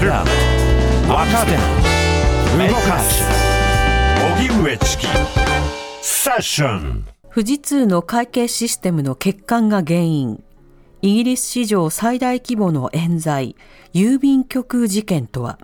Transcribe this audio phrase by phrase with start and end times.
[0.00, 0.10] る。
[0.10, 1.52] 分かる
[2.68, 3.24] 動かす。
[4.36, 5.06] 荻上チキ。
[6.00, 7.06] セッション。
[7.34, 10.42] 富士通の会計システムの欠陥が原因。
[11.02, 13.54] イギリス史上最大規模の冤罪、
[13.94, 15.58] 郵便局事件とは。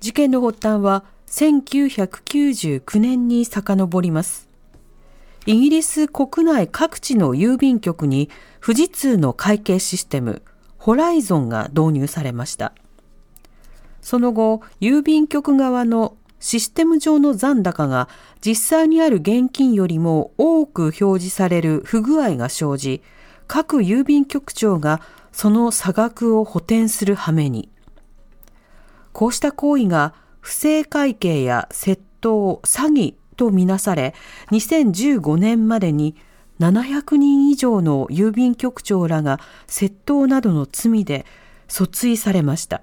[0.00, 4.48] 事件の発端は1999年に遡ります。
[5.46, 8.28] イギリス国内各地の郵便局に
[8.60, 10.42] 富士通の会計システム、
[10.86, 12.72] ホライゾンが導入されました。
[14.00, 18.08] その後、郵便局側のシステム上の残高が
[18.40, 23.02] 実際にある現金よりも多く表示される不具合が生じ、
[23.48, 25.00] 各郵便局長が
[25.32, 27.68] その差額を補填する羽目に。
[29.12, 34.14] こうした行為が不正会計や窃盗、詐欺とみなされ、
[34.52, 36.14] 2015年までに
[36.60, 41.26] 700人以上の郵便局長らが窃盗などの罪で
[41.68, 42.82] 訴追されました。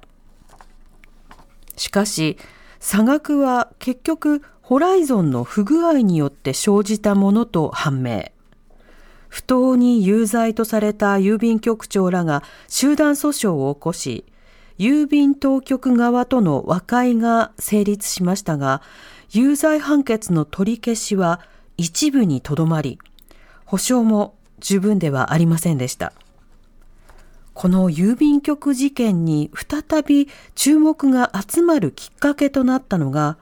[1.75, 2.37] しかし、
[2.79, 8.31] 差額は結局ホライゾンの不具合によって生じたものと判明。
[9.27, 14.25] 不当に有罪とされた郵便局長らが集団訴訟を起こし、
[14.77, 18.81] 郵便当局側との和解が成立しましたが、
[19.31, 21.41] 有罪判決の取り消しは
[21.77, 22.99] 一部にとどまり、
[23.73, 26.13] 保証も十分ではありませんでした。
[27.55, 33.39] この郵便局事件に再び注目が集まるきっかけとなったのが、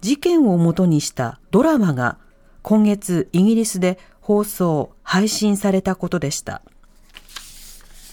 [0.00, 2.16] 事件をもとにしたドラマが
[2.62, 6.62] 今月イギリスで放送、配信されたことでした。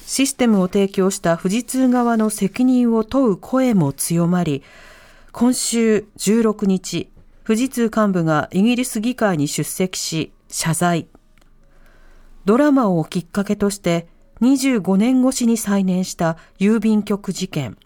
[0.06, 4.62] システムを提供した富士通側の責任を問う声も強まり、
[5.32, 7.10] 今週16日、
[7.46, 11.08] 富士通幹部がイギリス議会に出席し、謝罪。
[12.46, 14.08] ドラマをきっかけとして
[14.42, 17.78] 25年越しに再燃した郵便局事件。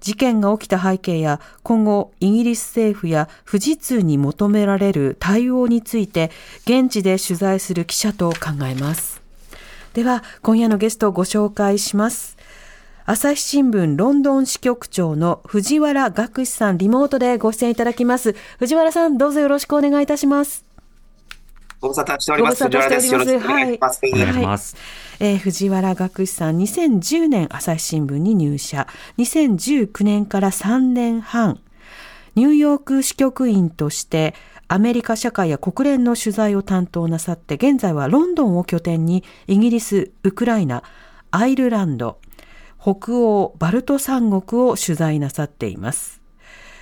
[0.00, 6.30] 事件が起きた背景や今後イギリス政府や富士通に求められる対応について
[6.66, 9.22] 現地で取材する記者と考えます。
[9.94, 12.36] では今夜のゲストをご紹介します。
[13.06, 18.34] 朝日新聞ロンドン支局長の藤原学士さんリモートでご出演いただきます。
[18.58, 20.63] 藤原さんどうぞよろしくお願いいたします。
[21.84, 22.64] ご無沙汰しております。
[22.64, 23.12] 藤原です。
[23.12, 24.00] よろしくお願いします。
[24.02, 24.76] はいお願いします。
[25.20, 28.86] えー藤原学士さん、2010年朝日新聞に入社。
[29.18, 31.60] 2019年から3年半、
[32.36, 34.34] ニューヨーク支局員として、
[34.66, 40.84] アメリカ社会や国連の取材を担当なさって、現在はロンドンを拠点に、イギリス、ウクライナ、
[41.32, 42.18] アイルランド、
[42.80, 46.22] 北欧、バルト三国を取材なさっています。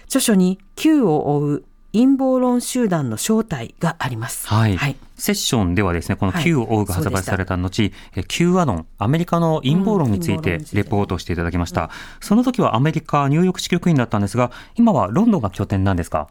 [0.04, 4.48] 著書に、Q を追う陰謀論集団の正体があります。
[4.48, 4.76] はい。
[4.76, 4.96] はい。
[5.16, 11.90] セッションではですね、このはい Q を追うが発売された後、え Q アノン、アメリカの陰謀論についてレポートしていただきました。
[12.20, 16.28] その時はアメリカ、ニューヨーク支局員だったんですが、今はロンドンが拠点なんですか？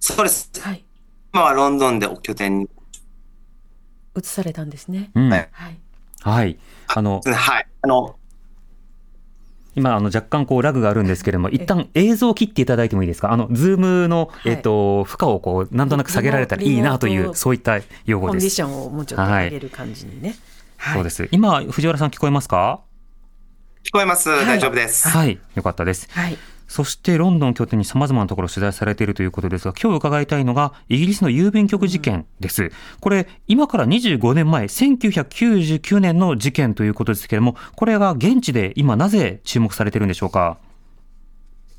[0.00, 0.50] そうです。
[0.60, 0.84] はい。
[1.32, 2.68] 今はロンドンで拠点に。
[4.16, 5.10] 移されたんですね。
[5.14, 5.28] うん。
[5.28, 5.78] はいはい。
[6.22, 6.58] はい。
[6.88, 7.68] あの、はい。
[7.82, 8.17] あの、
[9.78, 13.32] 今、あの、若干こう、ラグがあるんですけれども、一旦映像を切っていただいてもいいですか？
[13.32, 18.32] あの、ズームの、いえっと、負荷をこう、なんとなく下げられたらいいなという、そういった用語です。
[18.32, 20.36] コンディションをもうちょっと上げる感じにね。
[20.76, 21.28] はいそうです。
[21.32, 22.80] 今、藤原さん聞こえますか？
[23.84, 24.28] 聞こえます。
[24.28, 25.08] はい大丈夫です。
[25.08, 25.38] はい。
[25.54, 26.08] よかったです。
[26.10, 26.36] はい。
[26.68, 32.70] そしてロンドンを拠点に様々なところを取材されているということですが、今日伺いたいのがイギリスの郵便局事件です。
[33.00, 40.58] これ、今から25年前、1999年の事件ということですけれども、これが現地で今なぜ注目されているんでしょうか？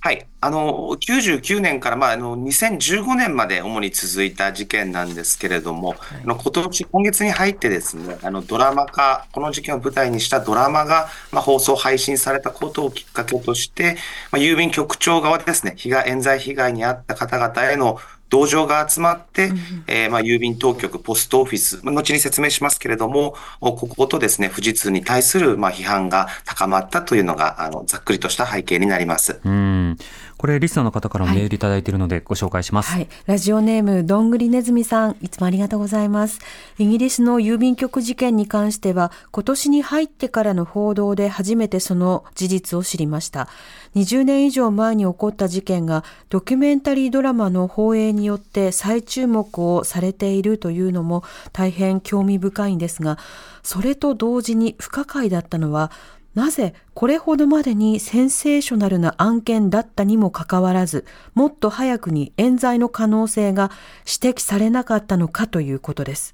[0.01, 0.25] はい。
[0.39, 13.97] あの、99年から、まあ、あの、2015年まで主に続いた事件なんですけれども、あの、今年、今月に入ってですね、あの、ドラマ化、この事件を舞台にしたドラマが、まあ、放送、配信されたことをきっかけとして、
[14.31, 17.99] まあ、郵便局長側ですね、被害、冤罪被害に遭った方々への
[18.29, 19.51] 同情が集まって、
[19.87, 29.39] えーまあ、郵便当局、ポストオフィス、まあ後に説明しますけれども、おこことですね、富士通に対する、まあ、批判が高まったというのが、あの、ざっくりとした背景になります。
[29.43, 29.97] うん。
[30.39, 32.93] これ、リスナーの方からもメールいただいているのでご紹介します。
[32.93, 33.09] はい。
[33.25, 36.39] ラジオネーム、どんぐりねずみさん、いつもありがとうございます。
[36.77, 43.49] イギリスの郵便局事件に関しては、今年に入ってからの報道で初めてその事実を知りました。
[43.95, 53.17] 20年以上前に起こった事件が、ドキュメンタリードラマの放映によって再注目をされているというのも大変興味深いんですが、
[53.61, 55.91] それと同時に不可解だったのは、
[56.35, 63.71] なぜこれほどまでにセンセーショナルな案件だったにもかかわらず、もっと早くに冤罪の可能性が
[64.05, 66.33] 指摘されなかったのかということです。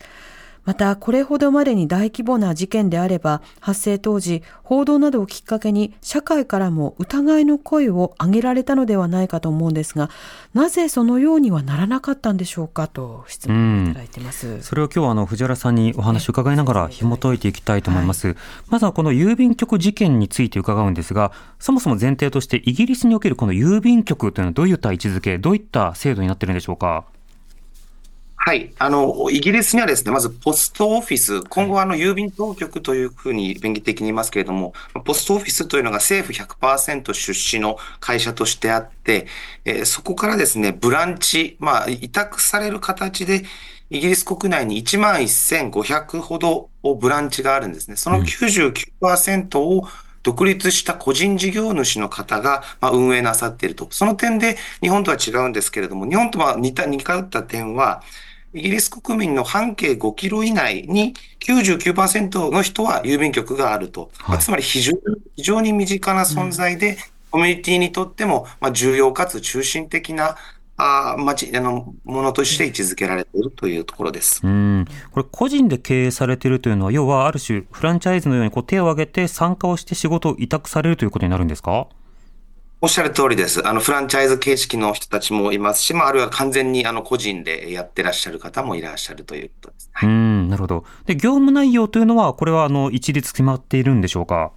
[0.65, 10.09] また、これほどまでに大規模な事件であれば、発生当時、報道などをきっかけに、社会からも疑いの声を上げられたのではないかと思うんですが、
[10.53, 14.61] なぜそのようにはならなかったんでしょうかと質問をいただいています。
[14.63, 18.35] それを今日はあの藤原さんにお話を伺いながら紐解いていきたいと思います。
[18.69, 27.05] まずはこの郵便局事件について伺うんですが、そもそも前提としてイギリスにおけるこの郵便局というのはどういった位置づけ、どういった制度になっているんでしょうか？
[28.47, 28.75] はい。
[28.77, 39.25] あの、イギリスにはですね、まずポストオフィス、今後はあの郵便当局というふうに便宜的に言いますけれども、ポストオフィスというのが政府100%出資の会社としてあって、
[39.65, 43.45] えーそこからですね、ブランチ、まあ、委託される形で、
[43.89, 47.95] イギリス国内に1万1500ほどブランチがあるんですね。
[47.95, 49.87] その99%を
[50.21, 53.87] 独立した個人事業主の方がまあ運営なさっていると。
[53.89, 58.03] その点で日本とは違うんですけれども、日本とは似た、似通った点は、
[58.55, 64.11] イギリス国民の半径5キロ以内に99%の人は郵便局があると。
[64.27, 64.99] まあつまり非常に
[65.35, 66.97] 非常に身近な存在で、
[67.31, 70.37] コミュニティにとってもまあ重要かつ中心的な
[70.77, 74.39] あー町あのものとして位置づけられているというところです。
[74.41, 81.87] うん、これ個人で経営されているというのは、要はある種フランチャイズのようにこう手を挙げて参加をして仕事を委託されるということになるんですか？
[82.85, 83.67] おっしゃる通りです。
[83.67, 89.89] あの、フランチャイズ形式の人たちもいますし、まあ、あるいは完全にあの個人でやってらっしゃる方もいらっしゃるということです。
[90.03, 90.85] うん、なるほど。
[91.07, 94.51] で、業務内容というのは、これはあの一律決まっているんでしょうか？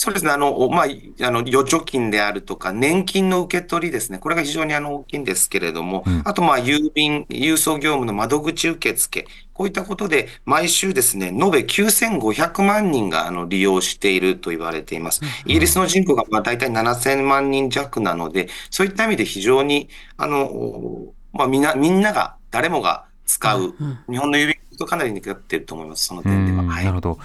[0.00, 0.30] そうですね。
[0.30, 0.86] あの、まあ、
[1.26, 4.18] あの、預貯金であるとか、年金の受け取りですね。
[4.18, 15.20] これが非常にあの、大きいんですけれども、うんあと、まあ、郵便、郵送業務の窓口受付、こういったことで、毎週ですね、延べ9500万人があの、利用していると言われています。
[15.46, 23.74] イギリスの人口がまあ、大体7000万人弱なので、そういった意味で非常に、あの、まあ、みんな、みんなが、誰もが使う、
[24.08, 26.06] 日本の郵便局とかなり似通っていると思います。
[26.06, 26.62] その点では。
[26.62, 27.18] ん、はないるほど。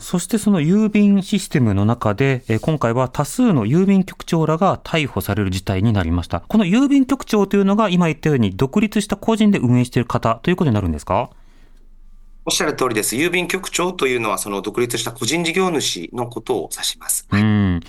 [0.00, 6.40] そしてその郵便システムの中で、えー今回は多数の郵便局長らが逮捕される事態になりました。
[6.40, 11.30] この郵便局長というのが今言ったように独立した個人で運営している方ということになるんですか？
[12.46, 13.16] おっしゃる通りです。
[13.16, 17.28] 郵便局長というのは、その独立した個人事業主のことを指します。
[17.30, 17.80] うーん。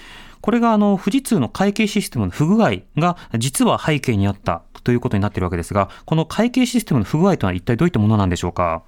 [0.42, 8.84] これがあの富士通の会計システムの不具合が実は背景にあったということになっているわけですが、この会計システムの不具合とは一体どういったものなんでしょうか？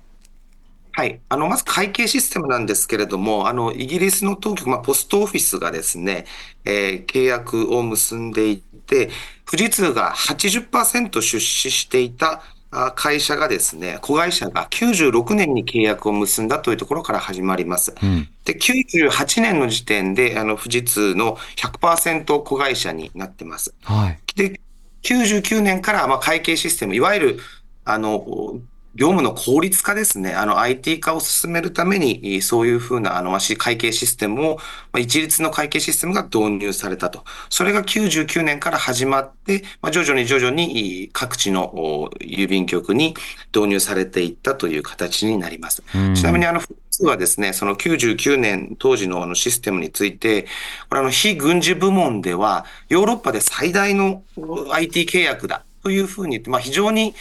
[0.96, 1.22] はい。
[1.28, 6.26] あの、まず会計システムなんですけれども、あの、イギリスの当局、まあ、ポストオフィスがですね、
[6.66, 9.10] えー契約を結んでいて、
[9.50, 17.96] 富士通が80%出資していたあ会社がですね、子会社が96年に契約を結んだというところから始まります。
[18.02, 18.30] うん。
[18.46, 23.74] で、98年の時点で、あの、富士通の100%子会社になってます。
[23.84, 24.20] はい。
[24.36, 24.60] で、
[25.04, 27.40] 99年から、まあ、会計システム、いわゆる、
[27.86, 28.60] あの、
[28.96, 30.34] 業務の効率化ですね。
[30.34, 34.56] あの、IT 化を進めるために、そういうふうな、あの、会計システムを、
[34.92, 37.24] まあ、一律の会計システムが導入されたと。
[37.50, 43.16] それが99年から始まって、まあ、徐々に徐々に各地のお郵便局に
[43.54, 45.82] 導入されていったという形になります。
[45.96, 50.44] うんちなみにあの、富士通はですね、その99年当時のあのシステムについて、
[50.90, 57.16] これあの、非軍事部門では、ヨーロッパで最大のお IT 契約だというふうに言って、まあ非常に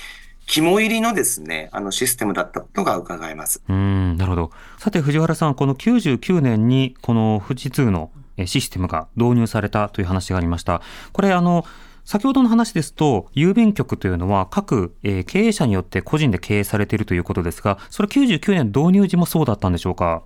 [0.46, 3.62] 肝入りのですね、あのシステムだったことが伺えます。
[3.68, 4.50] うーん、なるほど。
[4.78, 10.82] さて、藤原さん、この99年に、この富士通のえシステムが導入されたという話がありました。
[11.12, 11.64] これ、あの、
[12.04, 20.22] 先ほどの話ですと、郵便局というのは各、えー経営者によって個人で経営されているということですが、それ99年導入時もそうだったんでしょうか？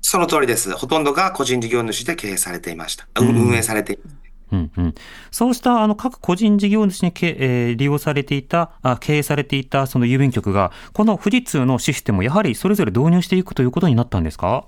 [0.00, 0.72] その通りです。
[0.72, 3.06] ほとんどが個人事業主で経営されていました。
[3.20, 4.16] ううん運営されています。
[4.52, 4.94] うんうん、
[5.30, 14.64] そうしたあの各個人事業主にけ、えー利用されていたあ、経営されていたその郵便局が、この富士通のシステムをやはりそれぞれ導入していくということになったんですか？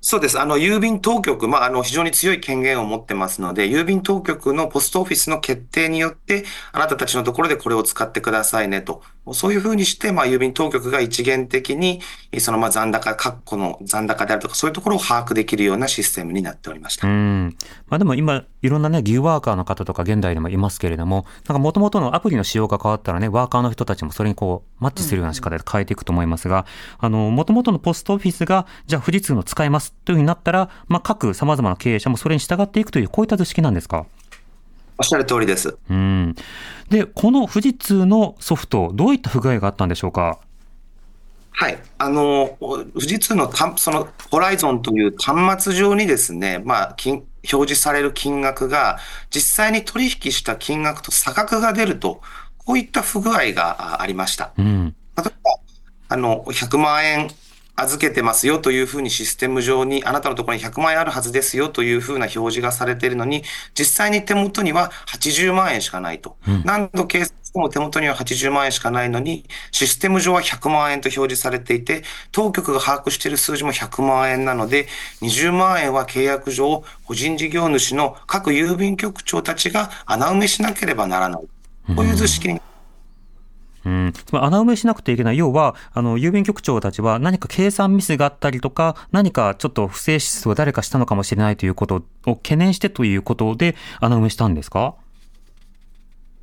[0.00, 0.38] そうです。
[0.38, 9.02] あの、郵便当局、まあ、あの、非常に強い権限を持ってますので、郵便当局のポストオフィスの決定によって、あなたたちのところでこれを使ってくださいねと。
[9.32, 12.00] そういうふうにして、まあ、郵便当局が一元的に、
[12.38, 17.10] その、まあ、残高、各個の残高であるとか、そういうところを把握できるようなシステムになっておりましたう。
[17.10, 17.56] ん。
[17.88, 26.66] まあでも今、いろんなね、ギグワーカーの方とか現代でもいますけれども、なんか元々のアプリの仕様が変わったらね、ワーカーの人たちもそれにこう、マッチするような仕方で変えていくと思いますが、
[26.98, 34.06] あの、元々のポストオフィスが、じゃあ富士通の使えますというふうになったら、まあ各様々な経営者もそれに従っていくという、こういった図式なんですか？
[34.98, 35.76] おっしゃる通りです。
[35.88, 36.34] うん。
[36.90, 40.38] で、この富士通のソフト、どういった不具合があったんでしょうか？
[41.52, 41.78] はい。
[41.98, 48.98] あの、富士通のたそのホライゾンという端末上にですね、まあ、金表示される金額が、
[49.30, 52.20] 実際に取引した金額と差額が出ると、
[52.58, 54.52] こういった不具合があありました。
[54.56, 54.94] うん。
[55.16, 55.50] 例えば、
[56.10, 57.28] あの、100万円
[57.80, 63.44] 預けてますよというふうにシステム上に、あなたのところに100万円あるはずですよというふうな表示がされているのに、
[63.78, 66.36] 実際に手元には80万円しかないと。
[66.64, 74.88] 何度計算しても手元には80万円しかないのに、システム上は100万円と表示されていて、当局が把握している数字も100万円なので、
[75.22, 81.42] 20万円は契約上、個人事業主の各郵便局長たちが穴埋めしなければならない。
[81.96, 82.60] こういう図式に
[83.84, 85.38] うん、穴埋めしなくてはいけない。
[85.38, 94.94] 要は、あの、郵便局長たちは何か計算ミスがあったりとか、何かちょっと不正指数を誰かしたのかもしれないということを懸念してということで穴埋めしたんですか？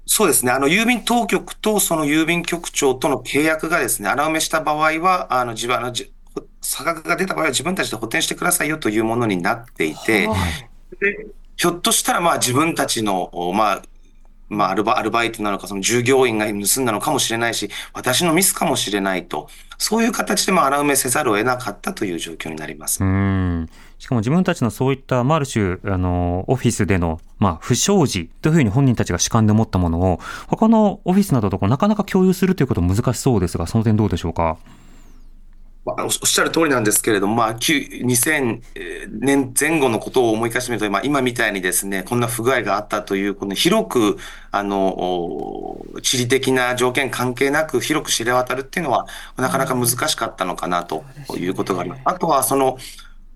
[0.05, 0.51] そうですね。
[0.51, 6.11] あの、郵便当局とその郵便局長との契約がですね、穴埋めした場合は、あの、自分、あの、じ
[6.61, 10.27] 差額が出た場合は自分たちで補填してくださいよというものになっていて、
[10.99, 13.81] でひょっとしたらまあ自分たちの、まあ、
[14.47, 23.03] まあ、アルバアルバイトなのか、その従業員が盗んだのかもしれないし、私のミスかもしれないと、そういう形でまあ穴埋めせざるを得なかったという状況になります。
[23.03, 23.69] うん。
[23.97, 34.57] しかも自分たちのそういった、まあ、ある種、あの、オフィスでの、まあ、不祥事というふうに本人たちが主観で持ったものを、他のオフィスなどとこうなかなか共有するということ難しそうですが、その点どうでしょうか？
[35.85, 38.61] おっしゃる通りなんですけれども、まあ、2000
[39.11, 44.17] 年前後のことを思い返してみると、まあ、今みたいにですね、こんな不具合があったという、この広く、
[44.49, 49.05] あの、地理的な条件関係なく広く知れ渡るっていうのは、
[49.37, 51.05] なかなか難しかったのかなと
[51.37, 52.01] いうことがあります。
[52.05, 52.79] あとは、その、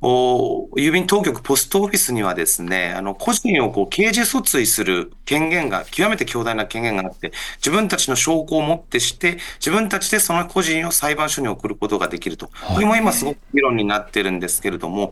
[0.02, 12.50] お郵便当局、ポストオフィスにはですね、あの、個人をこう刑事訴追する権限が、極めて強大な権限があって、自分たちの証拠をもってして、自分たちでその個人を裁判所に送ることができると。
[12.74, 15.12] これも今すごく議論になってるんですけれども、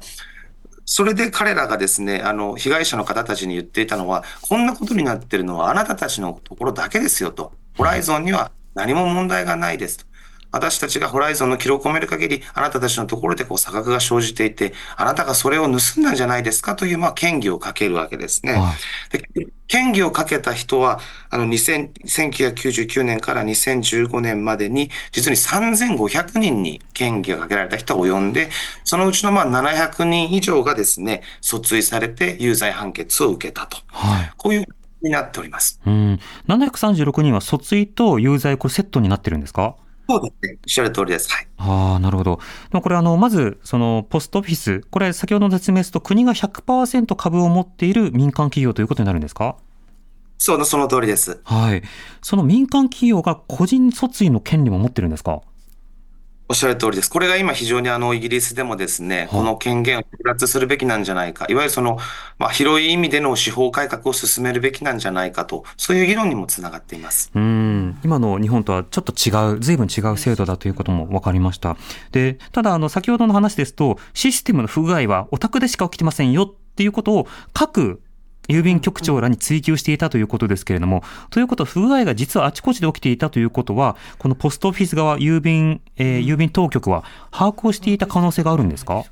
[0.86, 7.52] それで彼らがですね、あの、被害者の方たちに言っていたのは、こんなことになってるのはあなたたちのところだけですよと。
[7.76, 10.06] ホライゾンには何も問題がないですと。
[10.58, 18.60] 私たちがホライゾンの記録を見る限り、あなたたちのところでこう差額が生じていて、あなたがそれを盗んだんじゃないですかという、まあ、嫌疑をかけるわけですね。
[19.12, 21.00] で嫌疑をかけた人は、
[21.30, 28.50] あの、2000 1999年から2015年までに、実に3500人に嫌疑がかけられた人が及んで、
[28.86, 33.78] そのうちのまあ700人以上がですね、訴追されて有罪判決を受けたと。
[33.88, 34.32] はい。
[34.38, 34.66] こういう
[35.02, 35.80] になっております。
[35.86, 36.20] うん。
[36.48, 39.76] 736人は訴追と有罪、これセットになってるんですか？
[40.10, 40.54] そうですね。
[40.54, 41.30] おっしゃる通りです。
[41.32, 41.48] はい。
[41.58, 42.40] ああ、なるほど。
[42.72, 49.58] でもこれあの、まず、その、ポストオフィス、これ先ほどの説明ですと、国が100%株を持っている民間企業ということになるんですか？
[50.38, 51.42] そう、その通りです。
[51.44, 51.82] はい。
[52.22, 55.42] その民間企業が個人訴追の権利も持ってるんですか？
[56.50, 57.10] おっしゃる通りです。
[57.10, 61.46] これが今非常にあの、イギリスでもですね、この権限を剥奪するべきなんじゃないか。
[61.50, 61.98] いわゆるその、
[62.40, 67.32] まあ、広い意味での司法改革を進めるべきなんじゃないかと、そういう議論にもつながっています。
[67.36, 68.00] うん。
[68.02, 71.76] 今の日本とはちょっと違う、随分違う制度だということも分かりました。
[72.14, 78.02] で、ただあの、先ほどの話ですと、システムの不具合はお宅でしか起きてませんよっていうことを各
[78.48, 89.04] 郵便局長らに追及していたということですけれども、ということは不具合が実はあちこちで起きていたということは、このポストオフィス側、郵便、えー郵便当局は把握をしていた可能性があるんですか？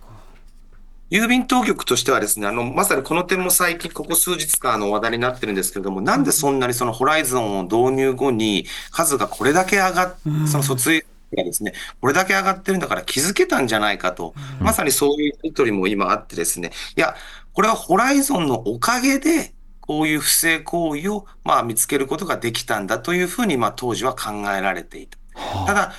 [1.11, 10.15] 郵便当局としてはですね、あの、まさにこの点も最近、ここ数日間あの話題になってるんですけれども、なんでそんなにそのホライゾンを導入後に数がこれだけ上がっ、
[10.47, 11.05] その訴追
[11.37, 17.15] がですね、これだけ上がってるんだから気づけたんじゃないかと、まさにそういうやり取りも今あってですね、いや、
[17.55, 25.17] これはホライゾンのおかげで、こういう不正行為を、まあ、見つけることができたんだというふうに、まあ、当時は考えられていた。
[25.65, 25.93] ただ、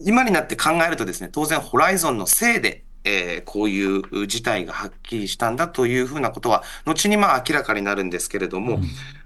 [0.00, 8.78] 今になって考えるとですね、当然ホライゾンのせいで、えーこういう事態がはっきりしたんだというふうなことは、後にまあ明らかになるんですけれども、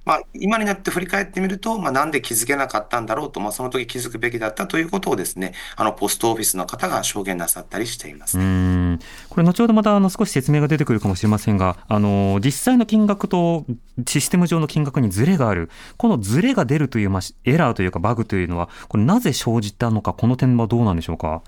[0.04, 8.38] まあ今になって振り返ってみると、まあなんで気づけなかったんだろうと、まあその時気づくべきだったということをですね、あのポストオフィスの方が証言なさったりしています。
[8.38, 13.66] うーんこれ後ほどまたあの少し説明が出てくるかもしれませんが、あの実際の金額と
[14.06, 21.42] システム上の金額にズレがある、このズレが出るという、まあ、エラーというかバグというのは、これなぜ生じたのか、この点はどうなんでしょうか？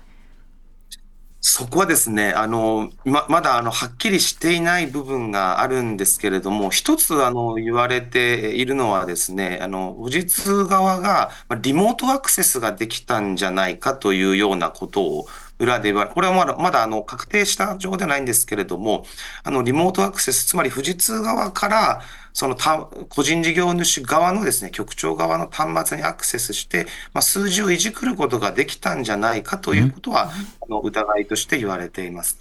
[1.49, 15.27] そこはですね、あの、ま、まだ、あの、はっきりしていない部分があるんですけれども、一つ、あの、言われているのはですね、あの、富士通側が、リモートアクセスができたんじゃないかというようなことを、
[15.59, 19.05] 裏で言われ、これはまだ、まだ、あの、確定した情報ではないんですけれども、
[19.43, 22.01] あの、リモートアクセス、つまり富士通側から、
[22.33, 30.29] そのた、個人事業主側のですね、局長側の端末にアクセスして、まあ、数字をいじくることができたんじゃないかということは、
[30.61, 32.37] あの、疑いとして言われています。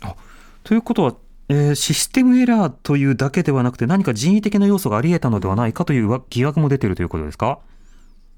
[0.64, 1.14] ということは、
[1.49, 7.61] えーシステムエラーというだけではなくて、何か人為的な要素があり得たのではないかという疑惑も出ているということですか？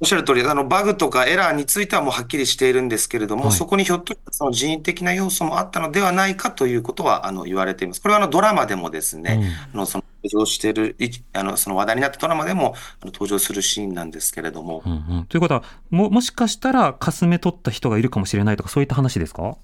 [0.00, 3.52] おっしゃる通り、あの、バグとかエラーについてはもうはっきりしているんですけれども、はい。
[3.52, 8.00] そこにひょっとしたらその人為的な要素もあったのではないかということは、あの、言われています。
[8.00, 15.26] これはあの、ドラマでもですね、あの、その、登場している、いあの、その話題になったドラマでも、あの登場するシーンなんですけれども、うんうん。
[15.26, 19.56] ということはも、もしかしたら、かすめ取った人がいるかもしれないとか、そういった話ですか？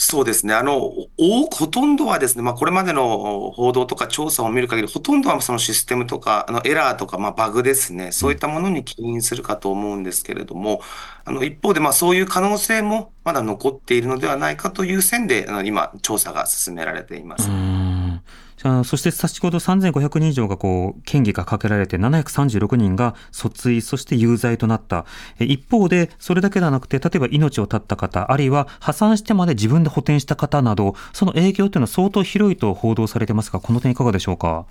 [0.00, 0.54] そうですね。
[0.54, 0.76] あの、
[1.18, 8.12] おほとんどはですね、まあ、これまでの報道とか調査を見る限り、ほとんどはそのシステムとか、あの、エラーとか、まあ、バグですね。
[8.12, 10.82] そういったものに起因するかと思うんですけれども、
[11.24, 17.52] あの、一方で、まあ、そういう可能性もまだ残っているのではないかという線で、あの、今、調査が進められています。
[18.84, 25.06] そして先ほど3500人以上がこう嫌疑がかけられて736人が訴追そして有罪となった
[25.38, 34.66] 一方でそれだけではなくて例えば命を絶った方あるいは破産してまで自分で補填した方などその影響というのは相当広いと報道されてますがこの点いかがでしょうか？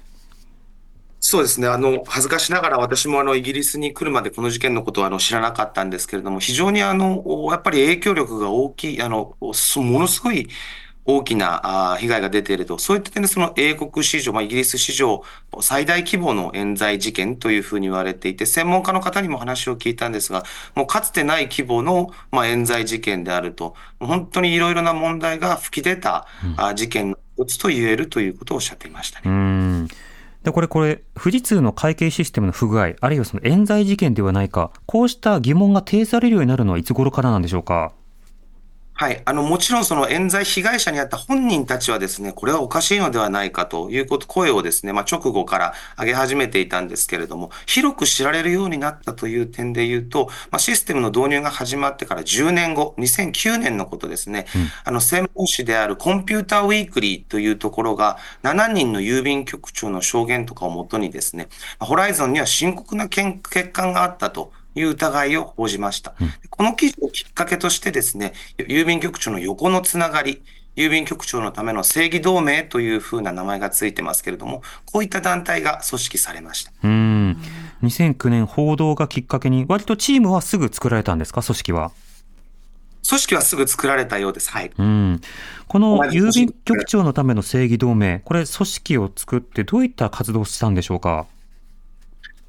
[1.19, 1.67] そうですね。
[1.67, 10.47] あの、恥ずかしながら私もあの、イギリスに来るまでこの事件のことはあの、知らなかったんですけれども、非常にあの、やっぱり影響力が大きい、あの、ものすごい
[11.09, 12.77] 大きなあ被害が出ていると。
[12.77, 15.23] そういった点でその英国史上、まあ、イギリス史上
[15.61, 20.43] 最大規模の冤罪事件というふうに言われていて、専門家の方にも話を聞いたんですが、
[20.75, 23.73] もうかつてない規模の、まあ、冤罪事件であると。
[23.99, 29.23] 本当にいろいろな問題が吹き出た、あ事件の一つと言えるということをおっしゃっていましたね。
[29.25, 29.87] うん
[30.43, 37.91] でこれ、これ、富士通の会計システムの不具合、あるいはその冤罪事件ではないか、こうした疑問が呈されるようになるのはいつ頃からなんでしょうか？
[38.99, 39.21] はい。
[39.25, 54.47] あの、もちろんその冤罪被害者にあった本人たちはですね、これはおかしいのではないかということ、声をですね、まあ、直後から上げ始めていたんですけれども、広く知られるようになったという点で言うと、まあ、システムの導入が始まってから10年後、2009年のことですね、
[54.83, 61.49] あの、専門誌であるコンピューターウィークリーというところが、7人の郵便局長の証言とかをもとにですね、
[61.79, 64.53] ホライゾンには深刻な欠陥があったと。
[64.77, 66.13] いう疑いを報じました。
[66.49, 70.43] この記事をきっかけとしてですね、郵便局長の横のつながり、
[70.75, 76.71] 郵便局長のための正義同盟というふうな名前がついてますけれども、こういった団体が組織されました。
[76.83, 77.37] うん。
[77.81, 81.91] 2009年報道がきっかけに、割とチームはすぐ作られたんですか、組織は。
[83.09, 84.51] 組織はすぐ作られたようです。
[84.51, 84.71] はい。
[84.77, 85.21] うん。
[85.67, 91.25] この郵便局長のための正義同盟、これ組織を作ってどういった活動をしたんでしょうか？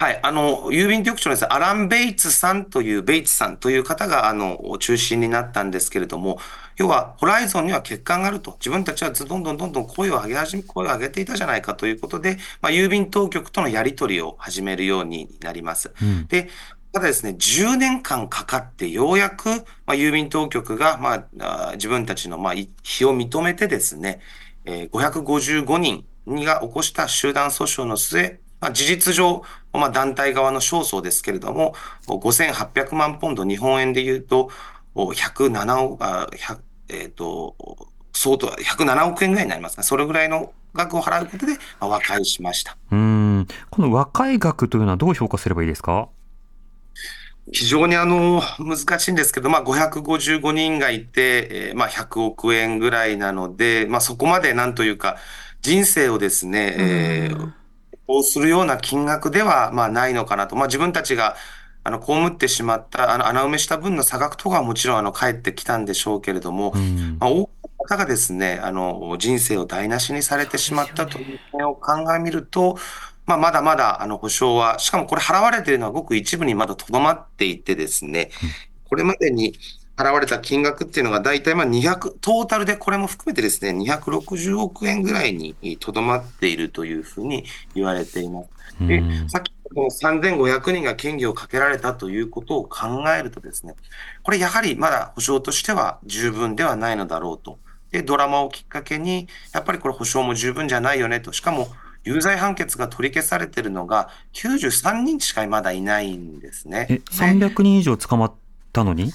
[0.00, 0.20] はい。
[0.22, 6.38] あの、郵便局長のですね、アラン・ベイツさんという、ベイツさんという方が、あの、中心になったんですけれども、
[6.76, 8.52] 要は、ホライゾンには欠陥があると。
[8.60, 15.90] 自分たちはどんどんどんどん声を上げ始め、声を上げていたじゃないかということで、まあ、郵便当局とのやり取りを始めるようになります。
[16.00, 16.48] うんで、
[16.92, 19.54] ただですね、10年間かかってようやく、ま
[19.88, 24.20] あ、郵便当局が、まあ、あ自分たちの、まあ、を認めてですね、
[24.64, 31.74] えー555人が起こした集団訴訟の末、まあ、事実上、まあ、団体側の勝訴ですけれども、
[32.06, 34.50] 5800万ポンド、日本円で言うと、
[34.94, 36.58] お107億、あ100
[36.90, 37.54] えっ、と、
[38.12, 39.82] 相当、107億円ぐらいになりますね。
[39.82, 42.76] それぐらいの額を払うことで、まあ和解しました。
[42.90, 43.46] うん。
[43.70, 46.08] この和解額というのはどう評価すればいいですか？
[47.52, 55.16] 非常にあの、難しいんですけど、まあ、555人がいて、えーまあ、100億円ぐらいなので、まあ、そこまでなんというか、
[55.62, 57.52] 人生をですね、えー、
[58.08, 60.56] こうするような金額では、まあ、ないのかなと。
[60.56, 61.36] まあ、自分たちが、
[61.84, 67.18] あの、被ってしまった、あの、穴埋めした分の差額とかはもちろん、あの、返ってきたんでしょうけれども、うん。
[67.20, 72.78] まあ、多くの方がですね、あの、人生を台無しにされてしまったという点を鑑みると、
[73.26, 78.30] まあ、まだまだ、あの、保証は、しかもこれ払われているのはごく一部にまだとどまっていてですね、
[78.88, 79.52] これまでに
[79.98, 88.48] 払われた金額っていうのが大体まあ200、トータルでこれも含めてですね、260億円ぐらいにとどまっているというふうに言われています。
[88.80, 93.74] でうんさっきこの3500人が嫌疑をかけられたということを考えるとですね、
[94.22, 97.58] これやはりまだ保証としては十分ではないのだろうと。
[97.90, 101.32] で、ドラマをきっかけに、やっぱりこれ保証も十分じゃないよねと。
[101.32, 101.68] しかも、
[102.04, 106.86] 有罪判決が取り消されているのが93人しかまだいないんですね。
[106.88, 108.34] え、で300人以上捕まっ
[108.72, 109.12] たのに？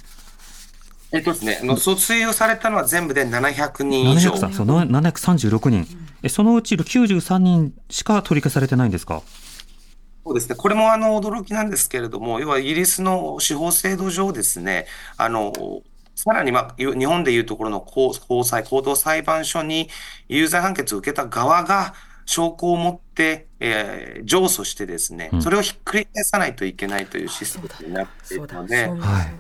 [1.14, 4.32] えっとですね、あの、訴追をされたのは全部で700人以上。
[4.32, 5.88] 700さそうな736人。
[6.24, 9.22] え、そのうち93人しか取り消されてないんですか？
[10.26, 10.56] そうですね。
[10.56, 15.54] これもあの驚きなんですけれども、要はイギリスの司法制度上ですね、あの、
[16.16, 19.90] さらにまあ、日本でいうところの高高裁、高等裁判所に
[20.30, 21.94] 有罪判決を受けた側が
[22.26, 29.34] 証拠を持って、えー上訴してですねうん、それをひっくり返さないといけないというシステムになっているので、そうなはい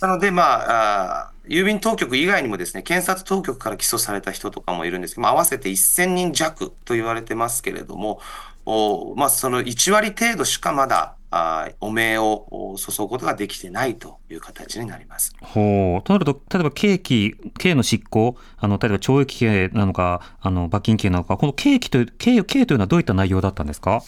[0.00, 8.20] なので、まあ、あー郵便当局以外にもですね、検察当局から起訴された人とかもいるんですけど、まあ、合わせて1000人弱と言われてますけれども、
[8.66, 15.32] おまあ、その1割程度しかまだあ汚名を注ぐことができてないという形になります。
[15.40, 16.06] ほう。
[16.06, 24.02] となると、例えば刑期、刑の執行、あの、例えば懲役刑なのか、あの、罰金刑なのか、この刑期という、刑、刑というのはどういった内容だったんですか？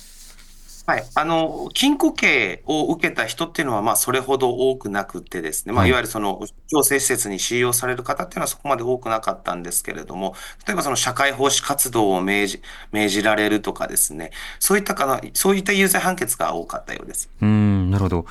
[0.91, 1.05] はい。
[1.15, 10.35] あの、禁錮刑を受けた人っていうのは、まあ、それほど多くなくてですね、まあ、はいいわゆるその、強制施設に収容される方っていうのはそこまで多くなかったんですけれども、
[10.67, 17.31] 例えばその社会奉仕活動を命じ、命じられるとかですね、そういったかな、そういった有罪判決が多かったようです。
[17.41, 18.27] うーん、なるほど。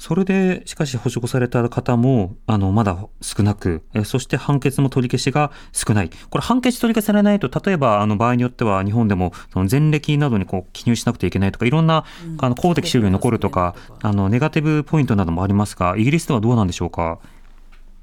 [0.00, 6.10] それで、しかし保釈された方も、あの、まだ少なく、えそして判決も取り消しが少ない。
[6.30, 12.06] これ判決取り消されないと、例えば、あの、場合によっては日本でも、その前歴などにこう、記入しなくてはいけないとか、いろんな、
[12.38, 17.18] あの、公的資料に残るとか、あの、ネガティブポイントなどもありますが、イギリスではどうなんでしょうか？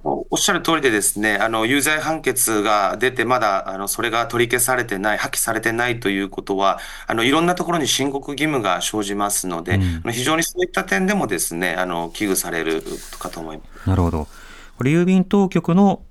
[0.08, 9.80] おおっしゃる通りでですね、あの、有罪判決が出て、まだ、あの、それが取り消されてない、破棄されてないということは、あの、いろんなところに申告義務が生じますので、
[10.12, 13.90] 非常にそういった点でもですね、あの、危惧されることかと思います。
[13.90, 14.28] なるほど。
[14.78, 16.02] これ、郵便当局の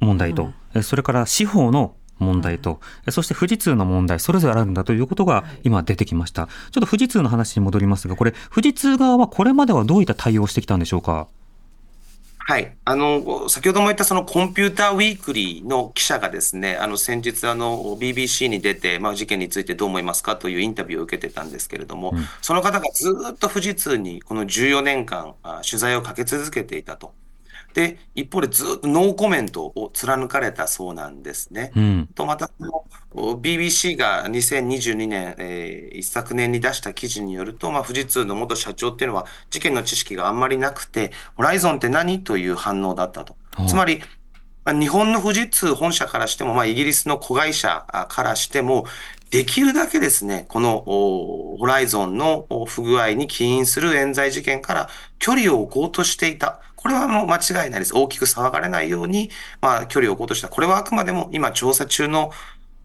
[0.00, 6.46] 問題と、えそれから司法の問題と、えそして富士通の問題、それぞれあるんだということが今出てきました。
[6.46, 11.28] ちょっと富士通の話に戻りますが、これ、富士通側はこれまではどういった対応をしてきたんでしょうか？
[12.50, 12.76] はい。
[12.84, 27.12] あの、先ほども言ったそのコンピューターウィークリーの記者がですね、あの、先日あの、BBC に出て、まあ、事件についてどう思いますかというインタビューを受けてたんですけれども、うんその方がずっと富士通にこの14年間、あ取材をかけ続けていたと。
[27.74, 31.72] で、一方でずっとノーコメントを貫かれたそうなんですね。
[31.76, 32.08] うん。
[32.14, 32.50] と、また、
[33.14, 43.66] BBC が2022年、えー一昨年に出した記事によると、まあ、富士通の元社長っていうのは、事件の知識があんまりなくて、ホライゾンって何という反応だったとお。
[43.66, 44.00] つまり、
[44.64, 48.86] まあ日本の富士通本社からしても、まあ、イギリスの子会社あからしても、
[49.30, 56.60] できるだけですね、このおホライゾンのお不具合に起因する冤罪事件から距離を置こうとしていた。
[56.82, 57.94] これはもう間違いないです。
[57.94, 60.48] 大きく騒がれないように、まあ、距離を置こうとした。
[60.48, 62.30] これはあくまでも今調査中の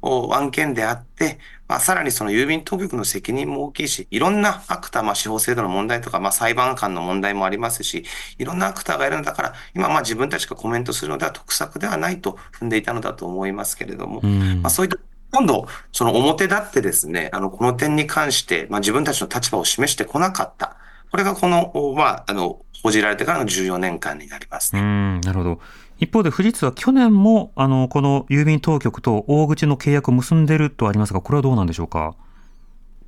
[0.01, 8.03] お案件であって、まあ、さらにその郵便当局の責任も大きいし、いろんなアクター、まあ、司法制度の問題とか、まあ、裁判官の問題もありますし、
[8.37, 14.97] いろんなアクターがいるのだから、今、まあ、自分たちがコメントするのでは得策ではないと踏んでいたのだと思いますけれども、うんまあ、そういった、
[15.31, 20.77] 今度、その表立ってですね、あの、この点に関して、まあ、自分たちの立場を示してこなかった。
[21.15, 24.81] これがこの、おまあ、あの、報じられてからの14年間になりますね。
[24.81, 25.59] うん、なるほど。
[25.97, 32.17] 一方で富士通は去年も、あの、この郵便当局と大口の契約を結んでるとありますが、これはどうなんでしょうか？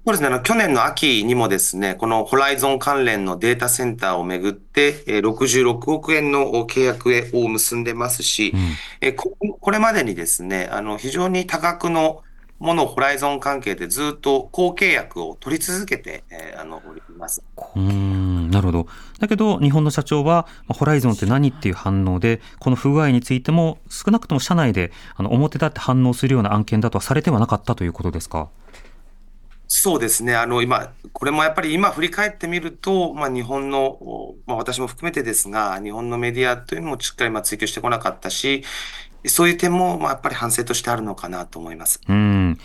[0.05, 0.27] そうですね。
[0.27, 8.59] あの、去年の秋にもですね、このホライゾン関連のデータセンターをめぐって、えー66億円の契約を結んでますし、うん。
[9.01, 12.23] えーこ、これまでにですね、あの、非常に多額の
[12.59, 17.43] もの、ホライゾン関係でずっと高契約を取り続けて、えーあの、おります。
[17.75, 18.87] うーん、なるほど。
[19.19, 28.49] だけど、日本の社長は、まあホライゾンって何っていう反応で、この不具合についても、少なくとも社内で、あの、表立って反応するような案件だとはされてはなかったということですか？
[29.69, 30.33] そうですね。
[30.33, 38.63] あの、今、これもやっぱり今振り返ってみると、まあ日本の、おまあ私も含めてですが、日本のメディアというのもしっかりまあ追求してこなかったし、
[39.25, 41.99] そういう点も、まあやっぱり反省としてあるのかなと思います。
[42.07, 42.57] うん。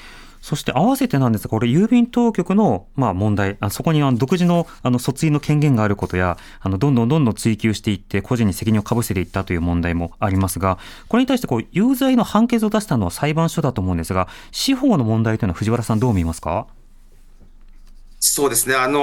[0.42, 16.66] そして合わせてなんですが、これ、郵便当局の、まあ、問題、あそこにあの独自の、あの、訴追の権限があることや、あの、どんどんどんどん追及していって、個人に責任をかぶせていったという問題もありますが、これに対して、こう、有罪の判決を出したのは裁判所だと思うんですが、司法の問題というのは藤原さんどう見ますか？
[18.18, 18.74] そうですね。
[18.74, 18.98] あの、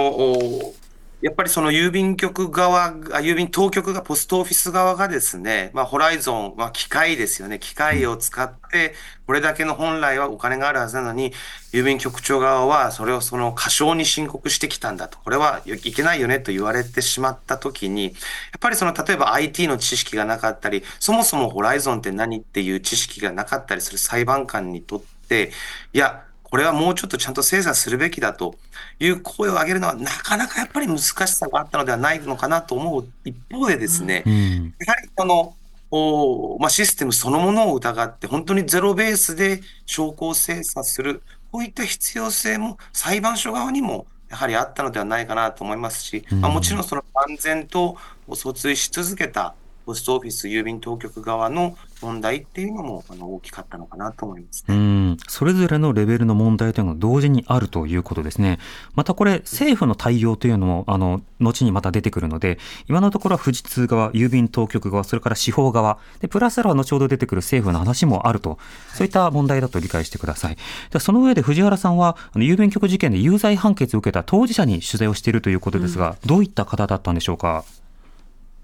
[1.22, 7.60] やっぱりその郵便局側、郵便当局が、ポストオフィス側がですね、まあ、ホライゾンは機械ですよね。
[7.60, 8.94] 機械を使って、
[9.28, 11.34] これだけの本来はお金があるはずなのに、
[11.74, 15.18] 郵便局長側はそれをその過少に申告してきたんだと。
[15.20, 18.14] これはいけないよねと言われてしまったときに、やっ
[18.62, 25.52] ぱりその、例えば IT の知識がなかったり、そもそもホライゾンって何っていう知識がなかったりする裁判官にとって、
[25.92, 28.56] いや、これはもうちょっとちゃんと精査するべきだと
[29.00, 34.74] いう声を上げるのはなかなかやっぱり難しさがあったのではないのかなと思う一方でですね、うん。
[34.86, 35.56] やはりこの、
[35.92, 49.56] おまあ、システムそのものを疑って、本当にゼロベースで証拠を精査する、こういった必要性も裁判所側にもやはりあったのではないかなと思いますし、まあ、もちろんその安全と訴追し続けた
[49.90, 54.76] ポストオフィス、郵便当局側の問題っていうのもあの大きかったのかなと思いますね。
[54.76, 58.60] うん、それぞれのレベルの問題というのが同時にあるということですね。
[58.94, 68.60] またこれ、政府の対応というのも、あの、後にまた出てくるので、今のところは富士通側、郵便当局側、それから司法側、で、プラスアルファ後ほど出てくる政府の話もあると、
[68.94, 70.58] そういった問題だと理解してください。
[70.92, 77.66] でその上で藤原さんは、あの郵便局事件で有罪判決を受けた当事者に取材をしているということですが、どういった方だったんでしょうか？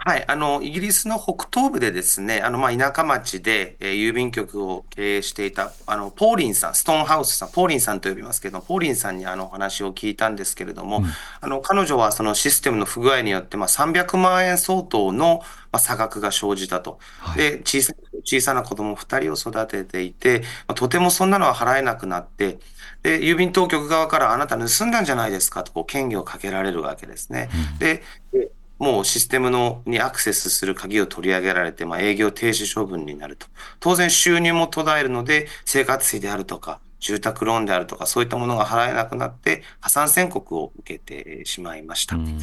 [0.08, 11.04] はい、あの、イギリスの北東部でですね、あの、まあ、田舎町で、えー郵便局を経営していた、あの、ポーリンさん、ストーンハウスさん、ポーリンさんと呼びますけど、ポーリンさんにあの、お話を聞いたんですけれども、
[11.41, 15.39] あの、彼女はそのシステムの不具合によって、まあ、300万円相当の、
[15.72, 17.00] まあ、差額が生じたと。
[17.34, 22.60] で、小さ小さな子供2人を育てていて、まあとてもそんなのは払えなくなって、
[23.02, 27.50] で、郵便当局側からあなた盗んだんじゃないですかとこう権限をかけられるわけですね。
[27.80, 33.48] で、でもうシステムのにアクセスする鍵を取り上げられて、まあ、営業停止処分になると。
[33.80, 42.16] 当然収入も途絶えるので、生活費であるとか、住宅ローンであるとか、そういったものが払えなくなって、破産宣告を受けてしまいました。
[42.16, 42.40] うん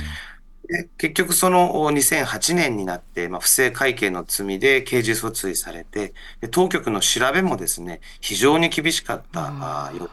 [0.65, 10.09] で結局そのお2008年になって、まあ、不正会計の罪で刑事訴追されて、で当局の調べもですね、非常に厳しかったよ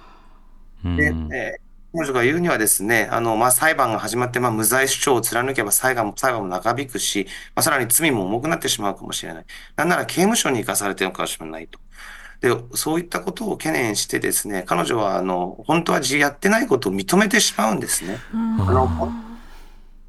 [0.84, 7.26] うんで、えー彼女が言うにはですね、あの、まあ、裁判が始まって、まあ、無罪主張を貫けば裁判も、裁判も長引くし、
[7.56, 9.46] まあ、さらに罪も重くなってしまうかもしれない。
[9.76, 11.80] なんなら刑務所に行かされてるのかもしれないと。
[12.42, 18.24] で、そういったことを懸念してですね、彼女は、あの、本当はやってないことを認めてしまうんですね。
[18.56, 18.88] あの、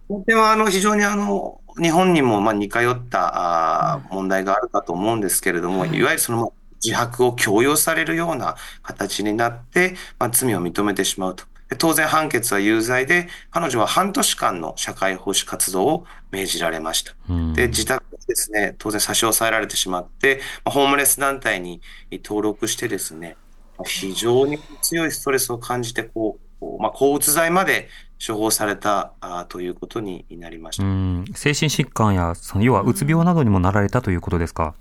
[0.09, 6.53] この点は、あの、非常にあの、日本にも、まあ、似通った、あー問題があるかと思うんですけれども、いわゆるその、
[6.85, 11.50] 自白を強要されるような形になって、まあ、罪を認めてしまうと。
[11.71, 17.15] で当然判決は有罪で、彼女は半年間の社会奉仕活動を命じられました。
[17.29, 21.81] うんで、自宅でですね、当然差し押さえられてしまって、まあホームレス団体に
[22.25, 23.37] 登録してですね、
[23.79, 27.89] まあ非常に強いストレスを感じて、こう、まあ、抗うつ剤まで
[28.25, 30.83] 処方されたあーということになりました。
[30.83, 34.75] うん精神疾患や、その要はうつ病などにもなられたということですか？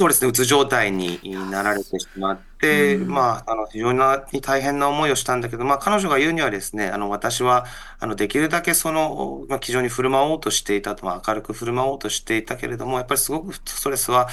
[0.00, 7.66] そうですね、うつ状態になられてしまって、まあ、あの、非常に大変な思いをしたんだけど、まあ、彼女が言うにはですね、あの、私は、
[7.98, 14.30] あの、できるだけその、まあ、気丈に振る舞おうとしていたと、まあ、明るく振る舞おうとしていたけれども、やっぱりすごくストレスは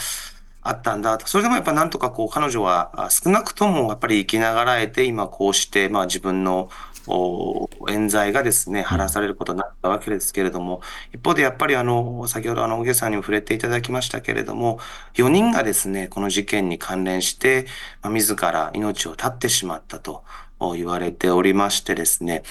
[0.62, 1.27] あったんだと。
[1.27, 6.69] それでもやっぱなんとかこう、彼女はあ少なくともやっぱり生きながらえて、今こうして、まあ、自分の、
[7.07, 10.81] お冤罪がですね、晴らされることになったわけですけれども、
[11.13, 14.79] 一方でやっぱりあの、先ほどあの、小毛さんにも触れていただきましたけれども、
[15.15, 17.65] 4人がですね、この事件に関連して、
[18.01, 20.23] まあ、自ら命を絶ってしまったと。
[20.59, 22.43] 言われておりましてですね。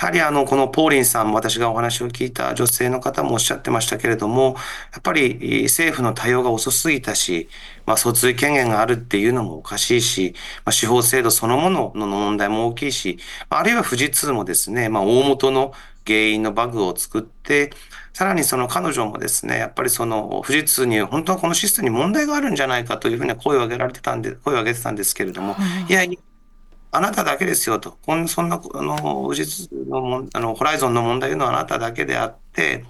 [0.00, 4.56] やはりあの、このポーリンさん、私がお話を聞いた女性の方もおっしゃってましたけれども、
[4.92, 7.48] やっぱりえー政府の対応が遅すぎたし、
[7.86, 13.18] まあ、訴追権限があるっていうのもおかしいし、まあ、司法制度そのものの問題も大きいし、
[13.50, 15.72] まああるいは富士通もですね、まあ、大元の
[16.06, 17.70] 原因のバグを作って、
[18.12, 25.56] さらにその彼女もですね、やっぱりその富士通に本当はこのシステムに問題があるんじゃないかというふうに声を上げられてたんで、声を上げてたんですけれども、
[25.88, 26.04] いや、
[26.94, 27.96] あなただけですよと。
[28.04, 32.84] こんそんな、あの、富士通の、あの、ホライゾンの問題いうのはあなただけであって、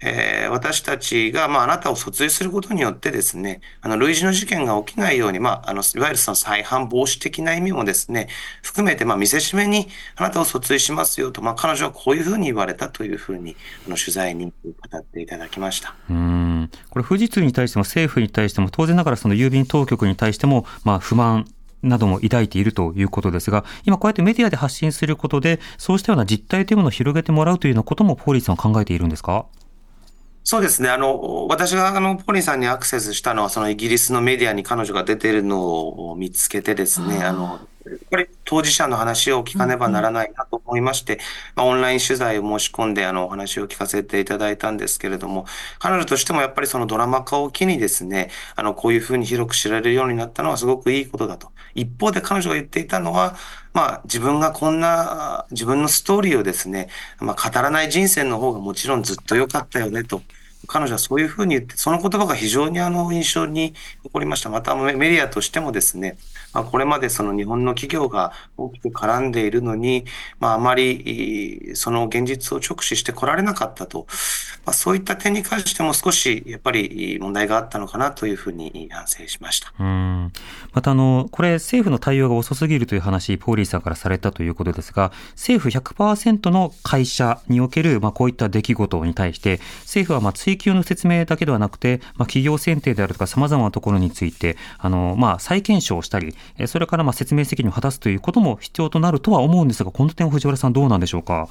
[0.00, 8.28] えー私たちが、まあ、あなたを訴追することによってですね、あの、類似の事件が起きないように、まあ、あの、いわゆるその再犯防止的な意味もですね、
[8.62, 15.94] 含めて、まあ、見せしめにあなたを訴追しますよと、まあ、彼女はこういうふうに言われたというふうに、あの、取材に語っていただきました。
[16.10, 21.46] うんこれ富士通に対しても政府に対しても当然ながらその郵便当局に対してもまあ不満
[21.82, 29.46] なども抱いているということですが今こうやってメディアで発信することでそうしたような実態というものを広げてもらうというようなこともポーリーさんは考えているんですか？
[30.44, 30.88] そうですね。
[30.88, 41.18] あの、私があの、ポリンさんにアクセスしたのは、そのイギリスのメディアに彼女が出ているのを見つけてですね、あの、やっぱり当事者の話を聞かねばならないなと思いまして、
[41.56, 45.46] まあ、オンライン取材を申し込んで、あの、お話を聞かせていただいたんですけれども、
[45.78, 51.50] 彼女としてもやっぱりそのドラマ化を機にですね、あの、こういうふうに広く知られるようになったのはすごくいいことだと。
[51.74, 53.36] 一方で彼女が言っていたのは、
[53.72, 60.22] まあ、自分がこんな、自分のストーリーをですね、まあ、語らない人生の方がもちろんずっと良かったよねと。
[60.66, 64.50] 彼女はそういうふうに言って、その言葉が非常にあの印象に残りました。
[64.50, 66.16] またメディアとしてもですね、
[66.52, 70.04] まあ、これまでその日本の企業が大きく絡んでいるのに、
[70.38, 74.06] まあ、あまりその現実を直視してこられなかったと、
[74.64, 79.72] まあ、そういった点に関しても少しやっぱり問題があったのかなというふうに反省しました。
[79.78, 80.32] うん
[80.72, 96.34] またあの、これ政府の対応が遅すぎるという話、ポーリーさんからされたということですが、政府100%の会社における、まあ、こういった出来事に対して、政府はまあ追請求の説明だけではなくて、まあ、企業選定であるとかさまざまなところについて、あの、まあ、再検証したり、
[96.66, 101.48] それからまあ説明責任を果たすということも必要となるとは思うんですが、この点藤原さんどうなんでしょうか？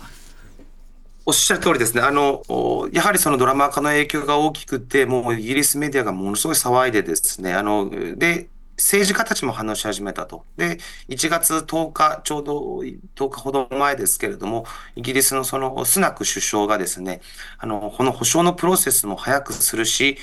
[1.25, 2.01] おっしゃる通りですね。
[2.01, 2.43] あの、
[2.91, 8.49] やはりそのドラマ化の影響が大きくて、もうイギリスメディアがものすごい騒いでですね、あの、で、
[8.81, 10.45] 政治家たちも話し始めたと。
[10.57, 12.83] で、1月10日、ちょうど
[13.15, 14.65] 10日ほど前ですけれども、
[14.95, 17.21] イギリスのそのスナク首相がですね、
[17.59, 20.17] あの、この保証のプロセスも早くするし、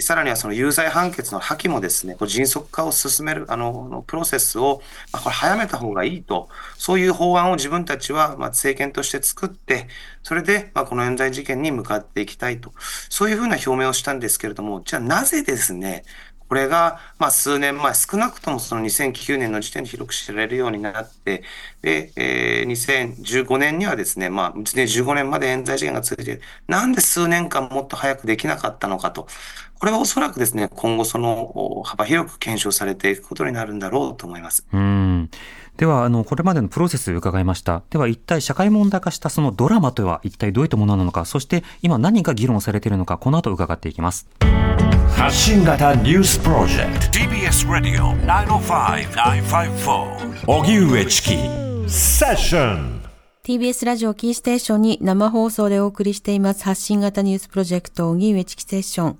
[0.00, 9.88] さらにはその有罪判決の破棄もですね、迅速化を進める、あの、プロセスを、これ早めた方がいいと、そういう法案を自分たちは、ま、政権として作って、
[10.22, 12.72] それで、ま、この冤罪事件に向かっていきたいと、
[13.08, 16.04] そういうふうな表明をしたんですけれども、じゃあなぜですね、
[16.50, 21.44] これが、まあ、数年前、少なくともその2009年の時点で広く知られるようになって、
[21.80, 29.28] で、えー、2015年にはですね、まあ、2015年まで冤罪事件が続いて、なんで数年間もっと早くできなかったのかと。
[29.78, 34.66] これはおそらくですね、今後その幅広く検証されていくことになるんだろうと思います。
[34.72, 35.30] うん
[35.76, 37.84] では、あの、これまでのプロセス伺いました。
[37.90, 44.26] では、一体社会問題化したそのドラマとは一体どういったものなのか、そして今何が議論されているのか、この後伺っていきます。
[45.20, 47.18] 発信型ニュースプロジェクト。
[47.18, 51.36] TBS ラディオ905-954おぎゅうえちき
[51.86, 53.02] セッション
[53.44, 54.30] TBS ラジオキ。
[54.30, 59.18] ーステーションに生放送でお送りしています発信型ニュースプロジェクト荻上チキセッション。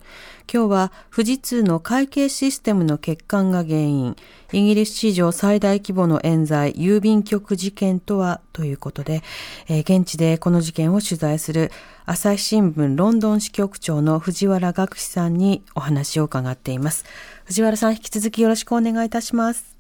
[0.53, 4.17] 今日は富士通の会計システムの欠陥が原因、
[4.53, 9.23] イギリス史上最大規模の冤罪、郵便局事件とはということで、
[9.69, 11.71] えー、現地でこの事件を取材する
[12.05, 17.05] 朝日新聞ロンドン支局長の藤原学士さんにお話を伺っています。
[17.45, 19.77] 藤原さん引き続きよろしくお願いいたします。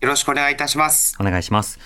[0.00, 1.16] よろしくお願いいたします。
[1.18, 1.80] お願いします。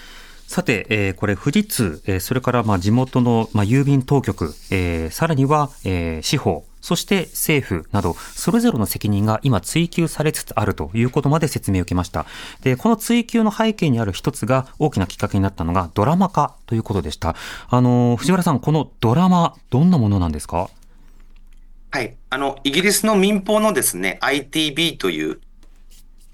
[0.47, 12.27] さて、えー、これ富士通、えー、それからまあ地元のまあ郵便当局、えー、さらには、えー、司法、そして政府など、それぞれの責任が今追及されつつあるということまで説明を受けました。
[12.61, 17.37] で、この追及の背景にある一つが大きなきっかけになったのがドラマ化ということでした。
[17.71, 20.69] あの、藤原さん、このドラマ、どんなものなんですか？
[21.91, 22.15] はい。
[22.29, 25.41] あの、イギリスの民放のですね、ITB という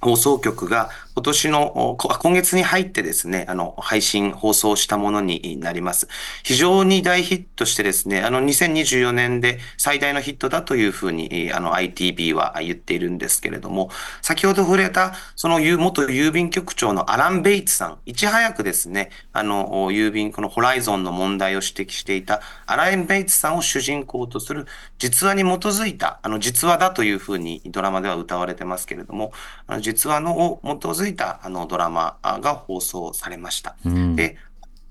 [0.00, 6.08] 放送局が今年の、今月に入ってですね、あの、配信、放送したものになります。
[6.42, 13.90] 非常に大ヒットしてですね、あの、2024年で最大のヒットだというふうに、あの、ITB は言っているんですけれども、
[14.22, 24.66] 先ほど触れた、その元郵便局長のアラン・ベイツさん、いち早くですね、あの、郵便、このホライゾンの問題を指摘していたアラン・ベイツさんを主人公とする
[24.98, 29.32] 実話に基づいた、あの、実話だというふうにドラマでは歌われてますけれども、
[29.66, 33.76] あの実話のを基づいたあのドラマが放送されました。
[33.84, 34.36] うん、で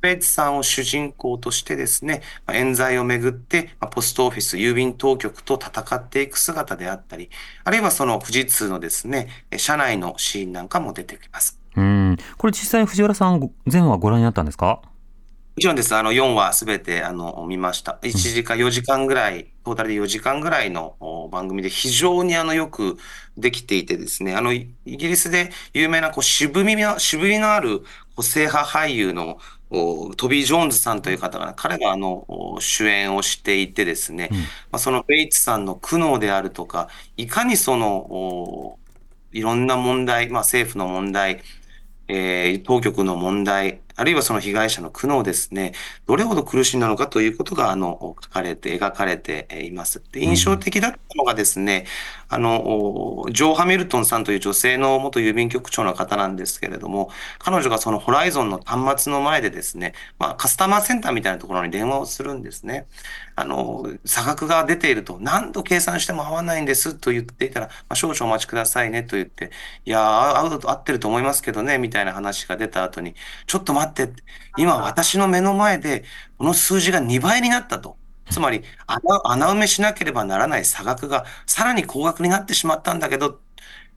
[0.02, 7.30] ベイツさんを主人公としてですね、冤罪をめぐって、ポストオフィス、郵便当局と戦っていく姿であったり、
[7.66, 11.60] あるいはその富士通のですね、社内のシーンなんかも出てきます。
[11.76, 12.18] うん。
[12.38, 14.82] これ実際藤原さん、全話ご覧になったんですか？
[14.84, 14.89] も
[15.60, 15.96] ちろんです。
[15.96, 18.00] あの、4話すべて、あの、見ました。
[18.02, 22.98] 1時間、4時間ぐらい、トータルで4時間ぐらいの番組で非常にあの、よく
[23.38, 27.84] できていてですね、あの、イギリスで有名な、こう、渋みの、渋みのある
[28.16, 29.40] 個性派俳優の
[30.18, 38.80] トビー・ジョーンズさんという方が、彼があの主演をしていてですね、うん、まあ、そのベイツさんの苦悩であるとか、いかにその
[39.32, 41.42] いろんな問題、まあ、政府の問題、
[42.08, 45.74] えー、当局の問題、あるいはその被害者の苦悩ですね、
[46.08, 50.02] どれほど苦しんだのかということが、あの、書かれて、描かれています。
[50.14, 51.86] で、印象的だったのがですね、
[52.30, 57.10] あの、ジョー・ハミルトンさんという女性の元郵便局長の方なんですけれども、
[57.40, 62.88] 彼女がそのホライゾンの端末の前でですね、まあ、カスタマーセンターみたいなところに電話をするんですね。
[63.36, 69.52] あの、差額が出ていると、何度計算しても合わないんですと言っていたら、まあ、少々お待ちくださいねと言って、
[69.86, 73.16] いや、合うと合ってると思いますけどね、みたいな話が出た後に、
[73.48, 73.89] ちょっと待って、
[74.58, 76.04] 今私の目の前で、
[76.38, 77.98] この数字が2倍になったと。
[78.30, 83.40] つまり穴、穴埋めしなければならない差額がさらに高額になってしまったんだけど、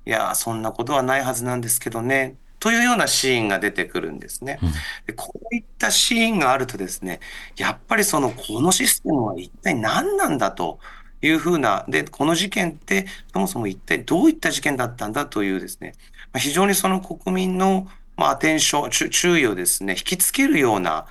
[0.06, 2.36] いや、そんなことはないはずなんですけどね。
[2.58, 4.60] というようなシーンが出てくるんですね。
[5.06, 7.18] でこういったシーンがあるとですね、
[7.56, 10.78] やっぱりその、このシステムは一体何なんだと
[11.22, 15.94] いうふうな、で、この事件ってそもそも一体どういった事件だったんだというですね、
[16.38, 21.06] 非常にその国民のまあ、アテンション、注意をですね、引きつけるような、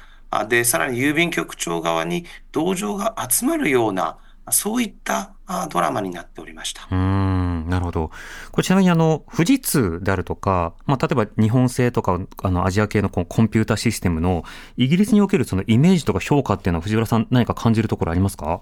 [0.47, 4.17] で、さらに郵便局長側に同情が集まるような、
[4.49, 5.33] そういった
[5.69, 6.87] ドラマになっておりました。
[6.91, 8.11] うん、なるほど。
[8.51, 14.43] これちなみにあの、富士通であるとか、まあ、例えば日本製とか、あの、アジア系のこコンピュータシステムの、
[14.77, 18.61] イギリスにおけるそのイメージとか評価っていうのは藤原さん何か感じるところありますか？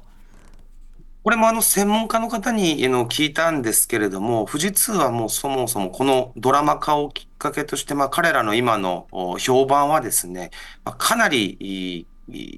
[1.22, 9.06] これもあの専門家の方にの聞いたんですけれども、富士通はもうそもそもこのドラマ化をきっかけとして、まあ彼らの今の
[9.38, 10.52] 評判はですね、
[10.86, 12.08] まあかなり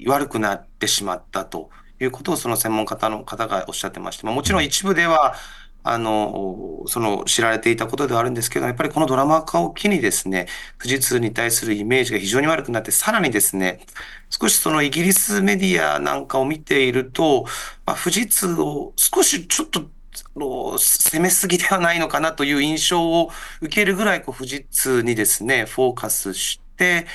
[0.06, 5.34] 悪くなってしまったということをその専門家の方がおっしゃってまして、まあもちろん一部では、
[5.84, 10.48] あの、その知られていたことではあるんですけど、やっぱりこのドラマ化を機にですね、
[10.80, 13.80] 富士通に対するイメージが非常に悪くなって、さらにですね、
[14.30, 17.46] 少しそのイギリスメディアなんかを見ていると、
[17.86, 19.90] まあ、富士通を少しちょっと、
[20.36, 27.08] 攻めすぎではないのかなという印象を受けるぐらい、こう、富士通にですね、フォーカスして、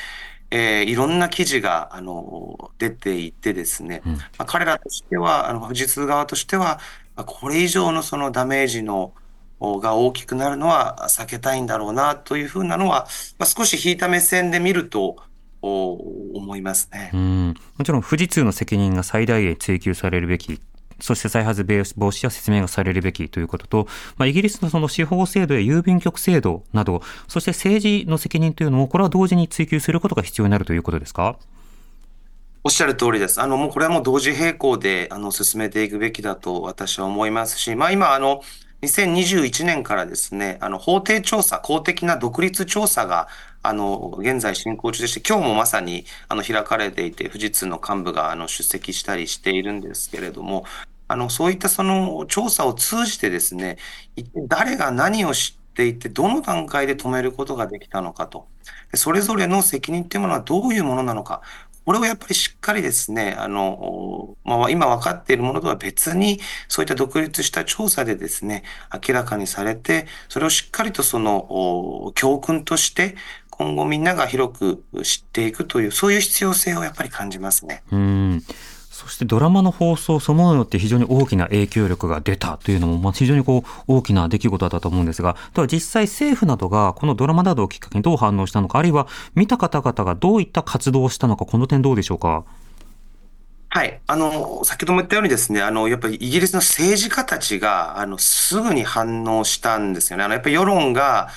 [0.50, 4.12] えーいろんな記事が、あの、出ていてですね、うん。
[4.16, 6.80] まあ、彼らとしては、あの、富士通側としては、
[7.24, 9.12] これ以上のそのダメージの、
[9.60, 13.06] が大きくなるのは避けたいんだろうなというふうなのは、
[13.38, 15.16] まあ、少し引いた目線で見ると、
[15.62, 17.16] 思いますねう。
[17.16, 20.60] んもちろん富士通の責任が最大限追及されるべき。
[21.00, 21.64] そして再発
[21.96, 23.86] 防止や説明がされるべきということと、
[24.16, 31.38] まあ、イギリスのその司法制度や郵便局制度など、そして政治の責任というのを、これは同時に追及することが必要になるということですか？
[32.66, 33.40] おっしゃる通りです。
[33.40, 38.42] あの、もうこれはもう同時並行で、あの、進めていくべきだと私は思いますし、まあ今、あの、
[38.82, 43.28] 2021年からですね、あの、法定調査、公的な独立調査が、
[43.62, 50.64] あの、現在進行中でして、今日もまさに、あの、開かれていて、富士通の幹部が、あの、出席したりしているんですけれども、
[51.06, 53.78] あの、そういったその調査を通じてですね、
[54.48, 58.48] 誰が何を知っていて、どの段階で止めることができたのかと。
[58.94, 61.42] それぞれの責任っていうものはどういうものなのか。
[61.86, 73.14] これをやっぱりしっかりですね、あの、まあ、今分かっているものとは別に、そういった独立した調査でですね、明らかにされて、それをしっかりとその、教訓として、
[73.50, 77.84] 今後みんなが広く知っていくという、そういう必要性をやっぱり感じますね。
[77.92, 78.44] うん
[79.06, 92.44] そしてドラマの放送そのものによって非常に大きな影響力が出たというのも、まあ、非常にこう大きな出来事だったと思うんですが、では実際政府などがこのドラマなどをきっかけにどう反応したのか、あるいは見た方々がどういった活動をしたのか、この点どうでしょうか？
[93.68, 94.00] はい。
[94.06, 100.24] あの、先ほども言ったようにですね、あの、やっぱりイギリスの政治家たちが、あの、すぐに反応したんですよね。
[100.24, 101.28] あの、やっぱり世論が、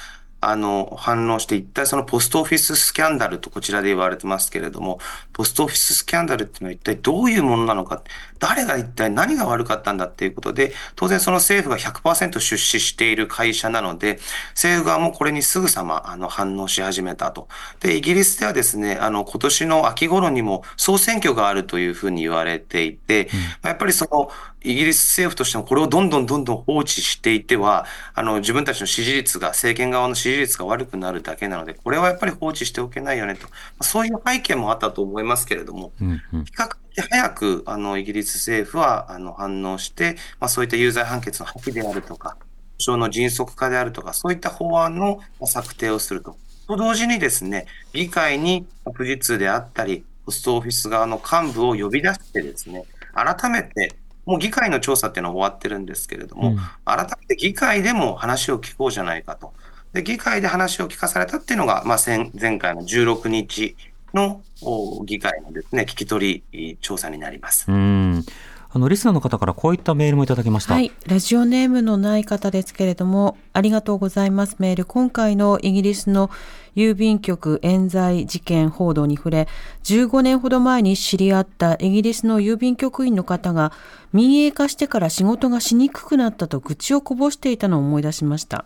[0.42, 5.00] あの、反応して、一体そのポストオフィススキャンダルとこちらで言われてますけれども、
[5.34, 8.04] ポストオフィススキャンダルっていうのは一体どういうものなのか、
[8.40, 14.20] 誰が一体何が悪かったんだっていうことで、当然その政府が100%出資している会社なので、
[14.52, 17.50] 政府側もこれにすぐさま、あの、反応し始めたと。
[17.82, 23.30] で、イギリスではですね、あの、今年の秋頃にも総選挙があるというふうに言われていて、
[23.62, 24.32] まあやっぱりその、
[24.62, 33.48] イギリス政府としてもこれをどんどんどんどん放置していては、あの、自分たちの支持率が、政権側の支持率が悪くなるだけなので、これはやっぱり放置しておけないよねと。
[33.48, 42.38] まあそういう背景もあったと思いますけれども、うんうん比較的早く、あの、イギリス政府は、あの、反応して、まあ、そういった有罪判決の破棄であるとか、
[42.80, 46.36] 訴訟の迅速化であるとか、そういった法案のまあ策定をすると。
[46.68, 53.96] と同時にですね、議会に富士通であったり、ポストオフィス側の幹部を呼び出してですね、改めて、
[54.30, 59.54] もう議会の調査っていうのは終わってるんですけれども、うん改めて議会でも話を聞こうじゃないかと。
[59.94, 63.76] で、議会で話を聞かされたっていうのが、まあ、先前回の16日
[64.14, 67.66] のお議会のですね、聞き取り調査になります。
[67.72, 68.26] うん
[68.72, 70.76] あのリスナーの方からこういったメールもいただきました。
[70.76, 70.92] はい。
[71.08, 74.58] ラジオネームのない方ですけれども、ありがとうございます。
[74.60, 74.86] メール。
[74.86, 76.30] 今回のイギリスの
[76.76, 79.48] 郵便局冤罪事件報道に触れ、
[79.84, 83.72] 15年ほど前に知り合ったイギリスの郵便局員の方が、
[84.14, 88.66] 民営化してから仕事がしにくくなったと愚痴をこぼしていたのを思い出しました。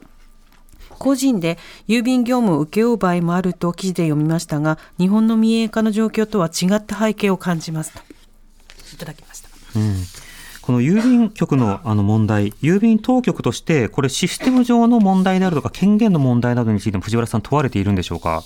[0.99, 7.99] 個人で郵便業務を請け負う場合もあると記事で読みましたが、日本の民営化の状況とは違った背景を感じますと。
[8.93, 9.49] いただきました。
[9.75, 10.22] うん
[10.65, 18.43] この郵便局のあの問題、郵便当局として、これシステム上の問題であるとか、権限の問題などについても藤原さん問われているんでしょうか？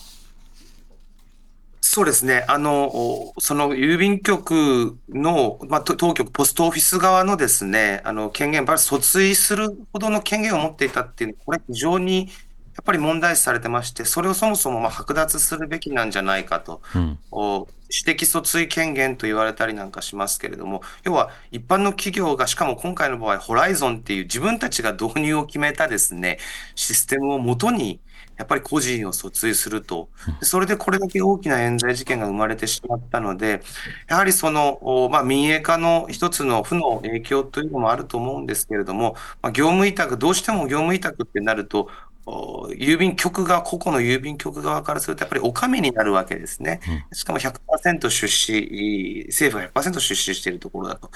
[1.80, 2.44] そうですね。
[2.48, 12.30] あの、おその郵便局の、まあ、と当局、ポストオフィス側のですね、あの、権限、訴追するほどの権限を持っていたっていう、これ非常に、
[12.76, 16.82] やっぱり問題視されてまして、それをそもそもまあ剥奪するべきなんじゃないかと。
[16.96, 26.40] うんお私的訴追権限と言われたりなんかしますけれども、要は一般の企業が、しかも今回の場合、ホライゾンっていう自分たちが導入を決めたですね、
[26.76, 28.00] システムをもとに、
[28.38, 30.10] やっぱり個人を訴追すると。
[30.40, 33.64] でそれでこれだけ大きな冤罪事件が生まれてしまったので、
[34.08, 46.82] やはりその、おまあ、民営化の一つの負の影響というのもあると思うんですけれども、まあ、業務委託、どうしても業務委託ってなると、お郵便局側、個々の郵便局側からすると、やっぱりお上になるわけですね。
[47.14, 51.10] しかも100%出資、政府が100%出資しているところだと。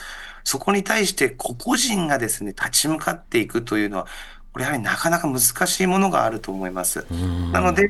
[0.43, 4.07] そこに対して個々人がですね、立ち向かっていくというのは、
[4.53, 7.05] これやはりなかなか難しいものがあると思います。
[7.51, 7.89] なので、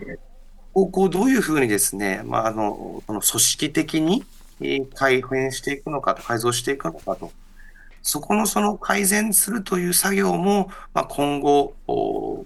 [0.74, 4.24] こうどういうふうにですね、まあ、あの、この組織的に
[4.61, 7.32] えー改変していくのかと、改造していくのかと。
[8.04, 11.76] そこのその改善するという作業も、まあ、今後、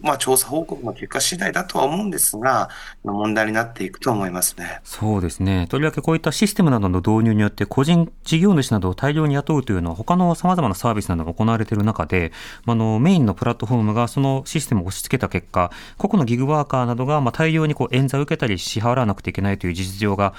[0.01, 2.70] まあ、調査報告の結果次第だとは思うんですが、
[3.03, 4.80] 問題になっていくと思いますね。
[4.84, 5.68] そうですね。
[5.70, 12.32] とりわけこういったシステムなどの導入によって、個人事業主などを大量に雇うというのは、他の様々なサービスなどが行われている中で、
[12.66, 20.34] あの、メインのプラットフォームがそのシステムを押し付けた結果、個々のギグワーカーなどが、まあ、大量にこう、冤罪を受けたり支払わなくていけないという実情が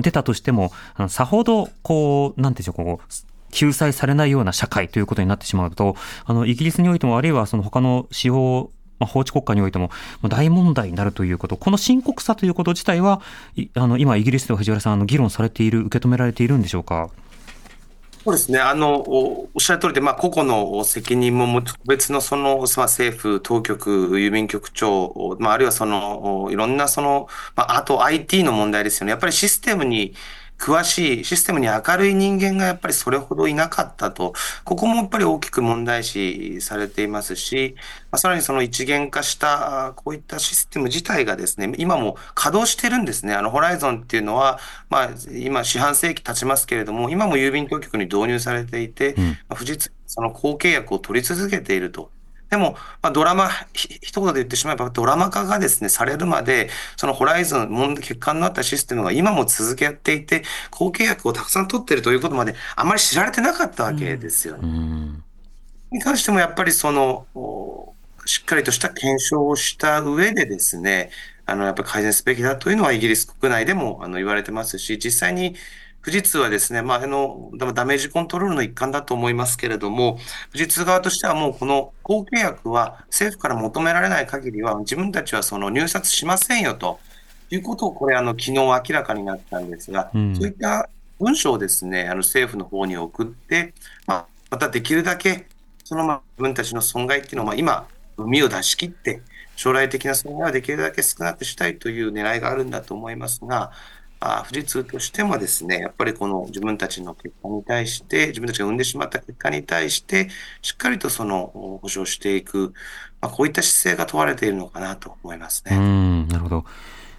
[0.00, 5.94] 出たとしても、あのさほど、こう、なんていうんでしょう、こう、救済されないような社会ということになってしまうと、
[6.24, 9.90] あの、イギリスにおいても、あるいはその他の司法、まあ、法治国家においても
[10.28, 13.20] 大問題になるということ、この深刻さということ自体は、
[13.74, 17.10] あの、今、イギリスでは藤原さん、あの、議論されている、受け止められているんでしょうか？
[18.24, 18.60] そうですね。
[18.60, 27.26] あの、おっしゃる通りで、まあ、個々の責任もも、個別のその、まあ、政府、当局、郵便局長、まあ、あるいはその、いろんなその、
[27.56, 29.10] まあ、あと IT の問題ですよね。
[29.10, 30.14] やっぱりシステムに
[30.58, 34.32] 詳しい、システムに明るい人間がやっぱりそれほどいなかったと、
[34.64, 37.74] ここもやっぱり大きく問題視されていますし、
[38.10, 43.34] まあ、さらにその一元化した、あこういったシステム自体がですね、今も稼働してるんですね。
[43.34, 52.10] あの、ホライゾンっていうのは、まあ、今、四半世紀経ちますけれども、今も郵便当局に導入されていて、うんまあ富士通その後契約を取り続けていると。
[52.52, 64.60] でも、まあ、ドラマ、ひ一言で言ってしまえば、ドラマ化がですね、されるまで、そのホライゾン、問題欠陥のあったシステムが今も続けていて、後契約をたくさん取っているということまで、あまり知られてなかったわけですよね。
[64.64, 65.24] うん。
[65.92, 67.94] に関してもやっぱりその、お
[68.26, 71.10] しっかりとした検証をした上でですね、
[71.46, 75.56] あの、やっぱり改善すべきだというのはイギリス国内でもあの言われてますし、実際に
[76.04, 80.18] 富士通はですね、まあ、あの、ダダメージコントロールの一環だと思いますけれども、
[80.52, 86.98] 富士通側としてはもうこの後契約は政府から求められない限りは自分たちはその入札しませんよと
[87.50, 90.36] いうことをこれあの昨日明らかになったんですが、うん。
[90.36, 90.88] そういった
[91.20, 93.72] 文書をですね、あの政府の方に送って、
[94.06, 95.46] まあ、またできるだけ
[95.84, 97.86] そのまあ自分たちの損害っていうのをまあ今、
[98.16, 99.22] 海を出し切って、
[99.56, 103.72] 将来的な損害はできるだけ少なくしたいという狙いがあるんだと思いますが、
[104.24, 110.28] あ富士通としてもですね、やっぱりこの自分たちの結果に対して、自分たちが生んでしまった結果に対して、
[110.62, 112.72] しっかりとその保証していく、
[113.20, 115.74] まあ、こういった姿勢が問われているのかなと思いますう。
[115.74, 116.64] ん、なるほど。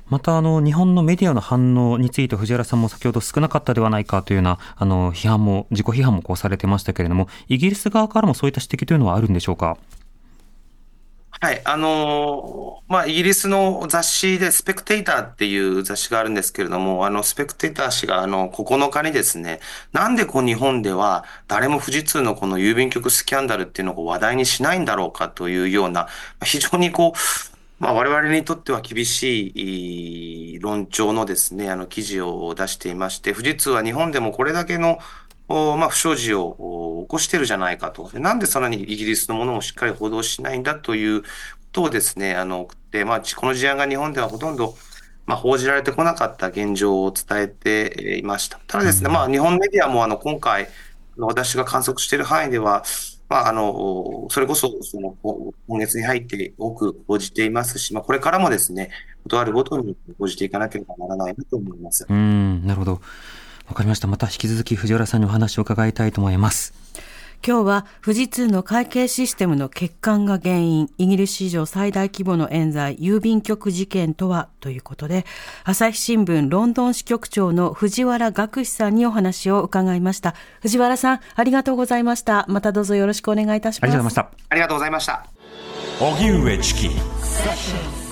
[0.10, 9.78] また、あの、日本のメディアの反応について藤原さんも先ほど少なかったではないかというような、あの、批判も、自己批判もこうされてましたけれども、イギリス側からもそういった指摘というのはあるんでしょうか？
[11.44, 19.60] はい、あのーまあ、イギリスの雑誌で、スペクテーターっていう雑誌があるんですけれども、あの、スペクテーター氏が、あの、9日にですね、
[19.92, 26.08] なんでこう日本では誰も富士通のこの郵便局スキャンダルっていうのを話題にしないんだろうかというような、
[26.46, 34.98] 非常にこう、まあ、我々にとっては厳しい論調のですね、あの記事を出していまして、富士通は日本でもこれだけの
[35.48, 36.56] まあ、不祥事を
[37.00, 38.10] お起こしてるじゃないかと。
[38.10, 41.28] でなんでさらにイギリスのものもしっかり報道しないんだというこ
[41.72, 44.76] とをですね、あの、送って、まあ、この事案が日本ではほとんど、
[45.26, 48.60] まあ、報じられてこなかった現状を伝えていました。
[48.68, 50.68] ただですね、まあ、日本メディアもあの、今回、
[51.18, 52.84] 私が観測している範囲では、
[53.30, 58.92] まあ、あの、それこそ、その、こ今月に入って多く報じていますし、まあ、これからもですね、
[59.24, 62.06] ことあるごとに報じていかなければならないなと思います。
[62.08, 63.02] うん、なるほど。
[63.74, 64.08] わかりました。
[64.08, 66.74] また引き続き藤原さんにお話を伺いたいと思います。
[67.46, 75.26] 今日は富士通の会計システムの欠陥が原因、イギリス史上最大規模の冤罪、郵便局事件とはということで、
[75.66, 80.36] 朝日新聞ロンドン支局長の藤原学士さんにお話を伺いました。
[80.62, 82.46] 藤原さん、ありがとうございました。
[82.48, 83.92] またどうぞよろしくお願いいたします。
[83.92, 84.46] ありがとうございました。
[84.50, 85.26] ありがとうございました。
[86.00, 88.03] 荻上チキ